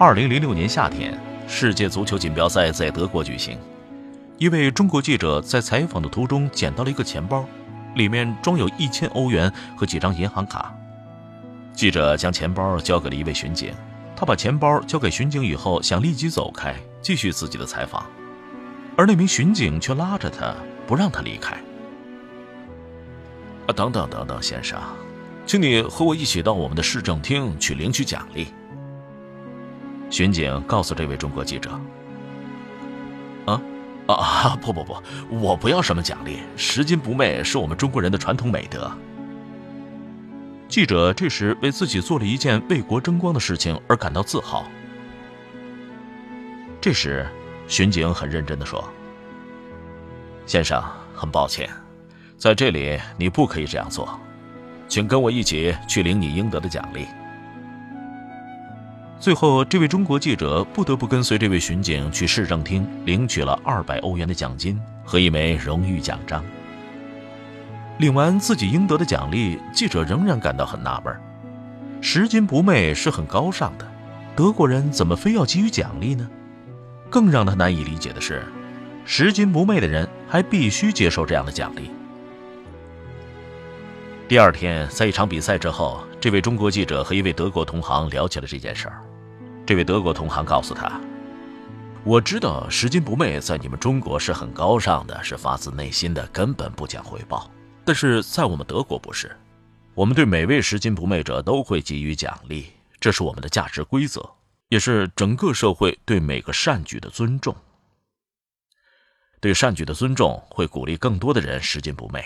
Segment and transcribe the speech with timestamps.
[0.00, 3.58] 二零零六年夏天，世界足球锦标赛在德国举行。
[4.36, 7.44] 一位中国记者在采访的途中捡到了一个钱包，
[7.96, 10.72] 里面装有一千欧元和几张银行卡。
[11.72, 13.74] 记者将钱包交给了一位巡警，
[14.14, 18.06] 他把钱包交给巡警以后，想立即走开，继续自己的采访，
[18.96, 20.54] 而那名巡警却拉着他，
[20.86, 21.56] 不让他离开。
[23.66, 24.78] 啊，等等等等，先生，
[25.44, 28.46] 请你和我一起到我们的市政厅去领取奖励。
[30.10, 31.70] 巡警告诉这位中国记者
[33.46, 33.60] ：“啊，
[34.06, 34.96] 啊，不不不，
[35.28, 38.90] 我不要什么奖励，拾金不昧是我们中国人的传统美德。”
[40.68, 44.64] 记者这时为自己做了一件为国争光的事情而感到自豪。
[46.80, 47.26] 这时，
[47.66, 48.82] 巡警很认真的说
[50.46, 50.82] ：“先生，
[51.14, 51.68] 很抱歉，
[52.36, 54.18] 在这里你不可以这样做，
[54.88, 57.06] 请跟我一起去领你应得的奖励。”
[59.20, 66.44] 最后，这位中国记者不得不跟随这位巡警去市政厅领取了二百欧元的奖金和一枚荣誉奖章。
[67.98, 71.12] 领完自己应得的奖励，记者仍然感到很纳闷：
[72.00, 73.84] 拾金不昧是很高尚的，
[74.36, 76.28] 德国人怎么非要给予奖励呢？
[77.10, 78.44] 更让他难以理解的是，
[79.04, 81.90] 拾金不昧的人还必须接受这样的奖励。
[84.28, 89.02] 第二天，在一场比赛之后，这位中国记者和一位德国同行聊起了这件事儿。
[89.68, 90.98] 这位德国同行告诉他
[92.02, 97.50] ：“我知道拾金不昧在你们中国是很高尚的，是发自内心的，根本不讲回报。”
[97.84, 99.36] 但是在我们德国不是，
[99.92, 102.68] 我们对每位拾金不昧者都会给予奖励，
[102.98, 104.26] 这是我们的价值规则，
[104.70, 107.54] 也是整个社会对每个善举的尊重。
[109.38, 112.24] 对善举的尊重会鼓励更多的人拾金不昧，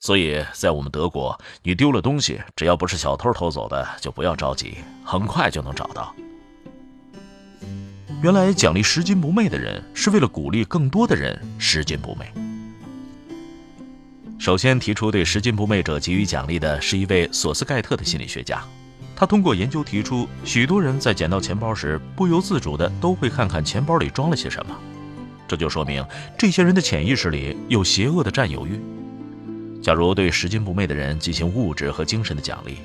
[0.00, 6.14] 所以在我们德国，你丢了东西，只要不是小偷偷走的，就不要着急，很快就能找到。
[8.20, 12.26] 原来奖励拾金不昧的人，是为了鼓励更多的人拾金不昧。
[14.40, 18.60] 首先提出对拾金不昧者给予奖励的是一位索斯盖特的心理学家，
[19.14, 24.76] 他通过研究提出，许多人在捡到钱包时不由自主的都会看看钱包里装了些什么，
[25.46, 26.04] 这就说明
[26.36, 28.80] 这些人的潜意识里有邪恶的占有欲。
[29.80, 32.78] 假如对拾金不昧的人进行物质和精神的奖励，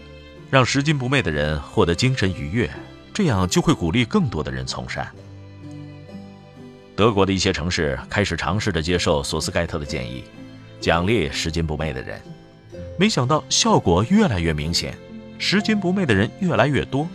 [0.52, 2.70] 让拾金不昧的人获得精神愉悦，
[3.14, 5.08] 这样就会鼓励更多的人从善。
[6.96, 10.24] 德国的一些城市开始尝试着接受索斯盖特的建议。
[10.80, 12.22] 奖励拾金不昧的人，
[13.00, 14.94] 没想到效果越来越明显，
[15.40, 17.08] 拾金不昧的人越来越多。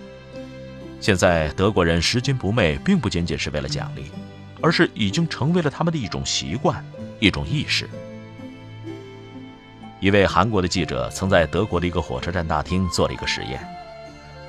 [1.02, 4.06] 现在德国人拾金不昧，并不仅仅是为了奖励，
[4.62, 6.82] 而是已经成为了他们的一种习惯、
[7.20, 7.86] 一种意识。
[10.00, 13.60] 一位韩国的记者曾在德国的一个火车站大厅做了一个实验，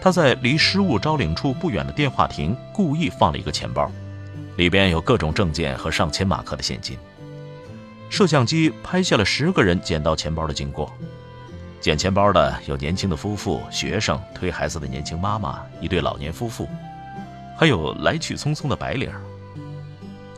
[0.02, 3.92] 他在离失物招领处不远的电话亭故意放了一个钱包，
[4.56, 6.98] 里边有各种证件和上千马克的现金。
[8.10, 10.92] 摄像机拍下了十个人捡到钱包的经过。
[11.82, 16.68] 捡钱包的有年轻的夫妇、学生、推孩子的年轻妈妈、一对老年夫妇，
[17.58, 19.10] 还有来去匆匆的白领。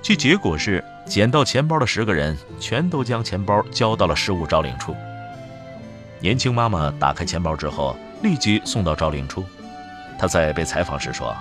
[0.02, 4.96] 其结果是，捡到钱包的十个人全都将钱包交到了失物招领处。
[6.20, 9.44] 年轻妈妈打开钱包之后，立即送到招领处。
[10.18, 11.36] 他在被采访时说：“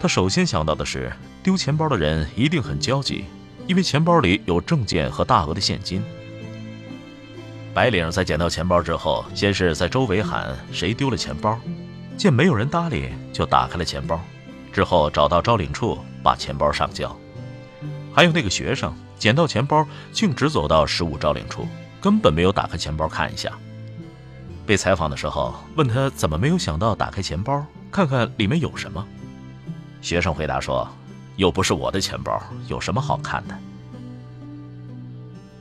[0.00, 3.24] 他首先想到的是，丢钱包的人一定很焦急。”
[3.68, 6.02] 因为钱包里有证件和大额的现金，
[7.72, 11.56] 白领在捡到钱包之后，先是在周围喊谁丢了钱包，
[12.16, 14.20] 见没有人搭理，就打开了钱包，
[14.72, 17.16] 之后找到招领处把钱包上交。
[18.12, 21.68] 还有那个学生捡到钱包，径直走到十五招领处，
[22.00, 23.52] 根本没有打开钱包看一下。
[24.66, 29.06] 被采访的时候，问他怎么没有想到打开钱包看看里面有什么，
[30.00, 30.88] 学生回答说。
[31.36, 33.58] 又不是我的钱包，有什么好看的？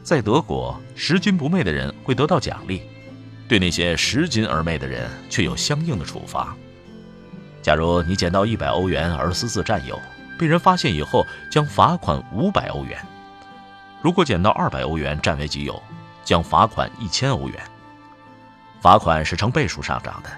[0.03, 2.81] 在德国，拾金不昧的人会得到奖励，
[3.47, 6.53] 对那些拾金而昧的人却有相应的处罚。
[7.61, 9.97] 假如你捡到一百欧元而私自占有，
[10.37, 12.99] 被人发现以后将罚款五百欧元；
[14.01, 15.81] 如果捡到二百欧元占为己有，
[16.25, 17.57] 将罚款一千欧元。
[18.81, 20.29] 罚款是呈倍数上涨的，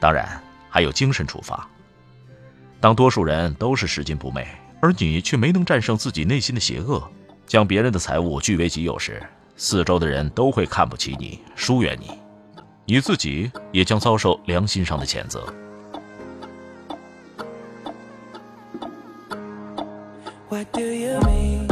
[0.00, 0.28] 当然
[0.68, 1.68] 还有精神处罚。
[2.80, 4.44] 当多数人都是拾金不昧，
[4.80, 7.00] 而你却没能战胜自己内心的邪恶，
[7.46, 9.22] 将别人的财物据为己有时，
[9.56, 12.10] 四周的人都会看不起你，疏远你，
[12.86, 15.46] 你自己也将遭受良心上的谴责。
[20.48, 21.71] What do you mean?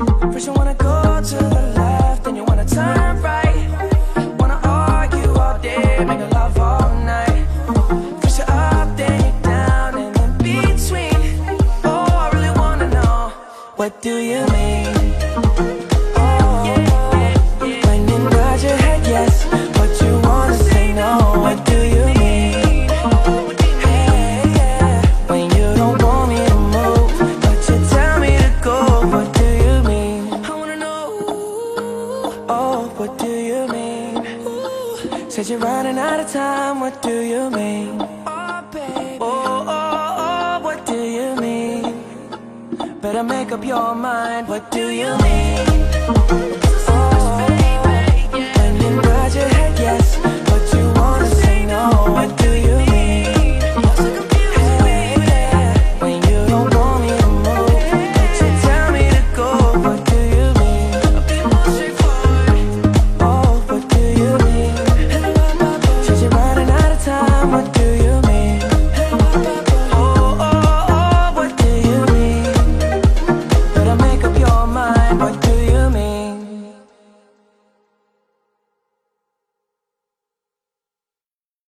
[0.00, 1.89] First you wanna go to the left,
[35.30, 38.00] Said you're running out of time, what do you mean?
[38.26, 39.18] Oh, baby.
[39.20, 42.02] Oh, oh, oh, what do you mean?
[43.00, 45.68] Better make up your mind, what do you mean?
[46.88, 47.46] Oh,
[48.56, 49.99] when you nod your head yes